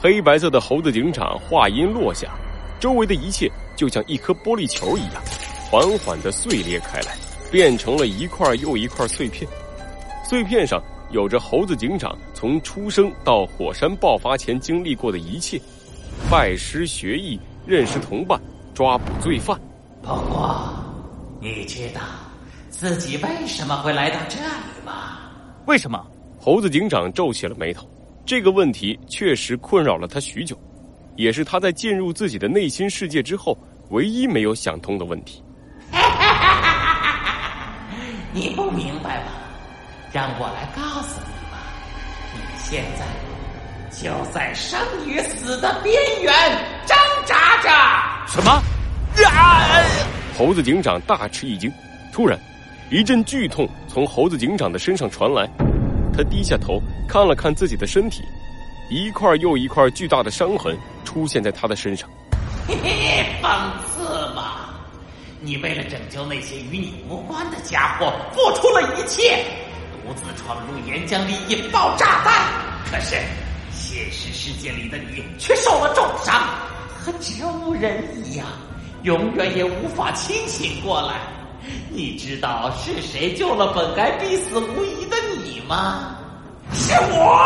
[0.00, 2.28] 黑白色的猴子警长话音落下，
[2.78, 5.20] 周围的一切就像一颗玻璃球一样，
[5.68, 7.16] 缓缓的碎裂开来，
[7.50, 9.44] 变成了一块又一块碎片。
[10.24, 10.80] 碎片上
[11.10, 15.60] 有着猴子警长从出生到火山爆发前经历过的一切：
[16.30, 17.36] 拜师学艺、
[17.66, 18.40] 认识同伴、
[18.72, 19.60] 抓捕罪犯。
[20.00, 20.64] 不过，
[21.40, 22.00] 你知道
[22.70, 25.18] 自己为什么会来到这里吗？
[25.66, 26.00] 为什么？
[26.40, 27.84] 猴子警长皱起了眉头。
[28.28, 30.54] 这个问题确实困扰了他许久，
[31.16, 33.56] 也是他在进入自己的内心世界之后
[33.88, 35.42] 唯一没有想通的问题。
[38.34, 39.32] 你不明白吗？
[40.12, 41.58] 让我来告诉你吧，
[42.34, 43.06] 你现在
[43.98, 46.30] 就在生与死的边缘
[46.84, 47.70] 挣扎着。
[48.30, 48.62] 什么？
[49.24, 49.64] 啊！
[50.36, 51.72] 猴子警长大吃一惊，
[52.12, 52.38] 突然，
[52.90, 55.48] 一阵剧痛从猴子警长的身上传来。
[56.18, 58.24] 他低下头看了看自己的身体，
[58.90, 62.10] 一块又一块巨大的伤痕出现在他的身上。
[62.66, 63.48] 嘿 嘿，讽
[63.86, 64.02] 刺
[64.34, 64.74] 吗？
[65.40, 69.44] 你为了拯救那些与你无关的家伙，付出了一切，
[69.92, 72.52] 独自闯入岩浆里引爆炸弹。
[72.90, 73.14] 可是，
[73.70, 76.34] 现实世界里的你却受了重伤，
[76.98, 78.44] 和植物人一样，
[79.04, 81.14] 永远也无法清醒过来。
[81.90, 86.16] 你知道是谁救了本该必死无疑的你吗？
[86.72, 87.40] 是我，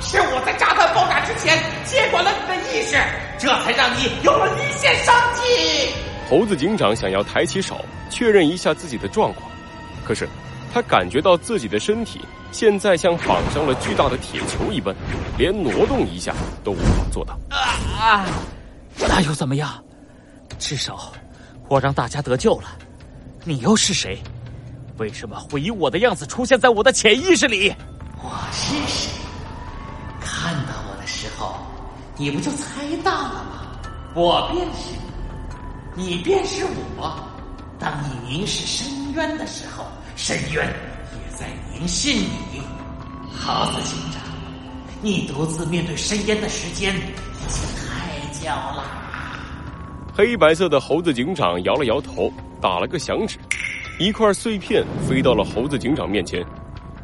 [0.00, 2.96] 是我在炸弹爆炸之前接管了你的意识，
[3.38, 5.94] 这才让你有了一线生机。
[6.28, 9.50] 猴子警长想要抬起手确认一下自己的状况，
[10.04, 10.28] 可是
[10.72, 14.94] 他感觉到自己的身体现在像绑上了巨大的铁球一般，
[15.38, 17.38] 连挪动一下都无法做到。
[17.50, 18.26] 啊，
[18.98, 19.82] 那又怎么样？
[20.58, 21.12] 至少
[21.68, 22.68] 我让大家得救了。
[23.44, 24.22] 你又是谁？
[24.98, 27.74] 为什么会以我的样子出现在我的潜意识里？
[28.22, 29.10] 我是谁？
[30.20, 31.56] 看到我的时候，
[32.16, 33.80] 你不就猜到了吗？
[34.14, 34.90] 我便是
[35.94, 36.64] 你，你便是
[36.96, 37.18] 我。
[37.78, 39.84] 当你凝视深渊的时候，
[40.14, 42.62] 深渊也在凝视你。
[43.34, 44.22] 猴子警长，
[45.00, 48.84] 你独自面对深渊的时间已经太久了。
[50.14, 52.30] 黑白色的猴子警长摇了摇头。
[52.60, 53.38] 打了个响指，
[53.98, 56.44] 一块碎片飞到了猴子警长面前。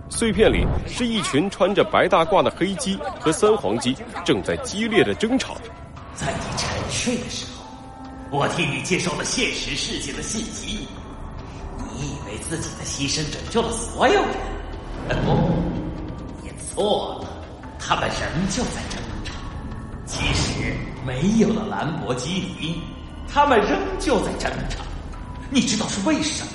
[0.09, 3.95] 碎片里是一群穿着白大褂的黑鸡和三黄鸡，
[4.25, 5.65] 正在激烈的争吵着。
[6.15, 7.45] 在你沉睡的时
[8.31, 10.89] 候，我替你接受了现实世界的信息。
[11.93, 15.25] 你以为自己的牺牲拯救了所有人？
[15.27, 15.37] 不，
[16.43, 17.29] 你错了。
[17.79, 19.35] 他们仍旧在争吵。
[20.07, 20.75] 即使
[21.07, 22.81] 没有了兰博基尼，
[23.31, 24.83] 他们仍旧在争吵。
[25.51, 26.53] 你知道是为什么？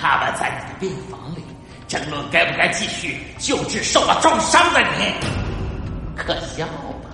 [0.00, 1.42] 他们在你的病房里
[1.88, 5.12] 争论该不该继续救治受了重伤的你。
[6.16, 7.10] 可笑吧？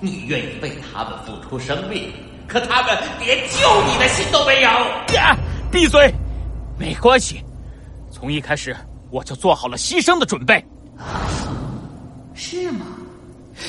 [0.00, 2.12] 你愿意为他们付出生命，
[2.46, 4.68] 可他们连救你的心都没有。
[5.14, 5.34] 呀！
[5.72, 6.12] 闭嘴！
[6.78, 7.42] 没关系，
[8.10, 8.76] 从一开始
[9.10, 10.62] 我就做好了牺牲的准备。
[10.98, 11.24] 啊，
[12.34, 12.84] 是吗？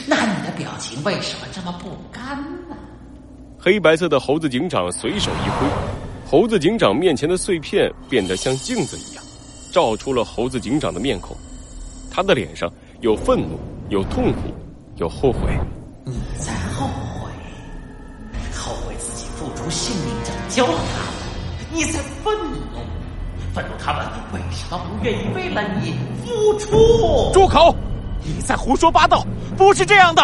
[0.08, 2.38] 那你的表情为什么这么不甘
[2.68, 2.76] 呢？
[3.58, 5.68] 黑白色的猴子警长随手一挥。
[6.28, 9.24] 猴子警长面前的碎片变得像镜子一样，
[9.72, 11.38] 照出了猴子警长的面孔。
[12.10, 12.68] 他的脸上
[13.02, 13.60] 有愤怒，
[13.90, 14.40] 有痛苦，
[14.96, 15.56] 有后悔。
[16.04, 17.32] 你在后悔？
[18.52, 21.68] 后悔自己付出性命拯救了他们？
[21.72, 22.58] 你在愤怒？
[23.54, 24.04] 愤怒他们
[24.34, 25.94] 为什么不愿意为了你
[26.26, 27.32] 付出？
[27.32, 27.76] 住口！
[28.24, 29.24] 你在胡说八道！
[29.56, 30.24] 不是这样的！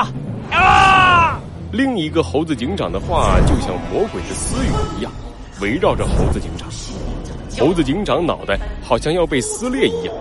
[0.52, 1.40] 啊！
[1.72, 5.12] 另一个猴子警长的话就像魔鬼的私语一样。
[5.62, 6.68] 围绕着猴子警长，
[7.60, 10.16] 猴子警长脑袋好像要被撕裂一样，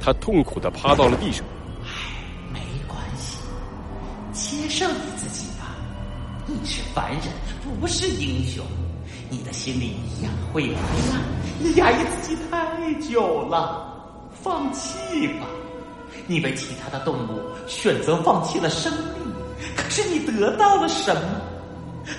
[0.00, 1.44] 他痛苦的趴到了地上。
[1.84, 1.88] 唉，
[2.52, 2.58] 没
[2.88, 3.38] 关系，
[4.32, 5.76] 接受你自己吧。
[6.44, 7.22] 你是凡人，
[7.80, 8.64] 不是英雄。
[9.30, 10.72] 你的心里一样会黑
[11.12, 11.22] 暗，
[11.60, 13.94] 你压抑自己太久了，
[14.42, 15.46] 放弃吧。
[16.26, 19.32] 你被其他的动物选择放弃了生命，
[19.76, 21.22] 可是你得到了什么？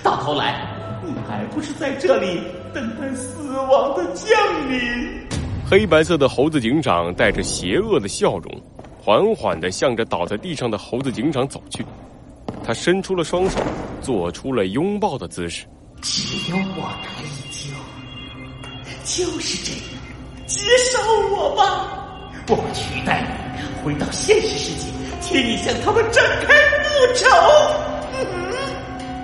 [0.02, 0.72] 到头来。
[1.04, 2.42] 你还不是在这里
[2.72, 4.38] 等待死亡的降
[4.70, 5.26] 临？
[5.68, 8.62] 黑白色的猴子警长带着邪恶的笑容，
[9.02, 11.84] 缓缓的向着倒在地上的猴子警长走去。
[12.64, 13.58] 他伸出了双手，
[14.00, 15.66] 做出了拥抱的姿势。
[16.02, 19.80] 只有我可以救，就是这样，
[20.46, 20.60] 接
[20.92, 21.00] 受
[21.34, 21.62] 我吧。
[22.48, 23.24] 我会取代
[23.56, 24.86] 你，回到现实世界，
[25.20, 26.54] 替你向他们展开
[26.84, 27.26] 复仇。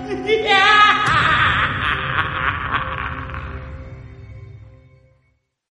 [0.09, 0.79] 嗯呀！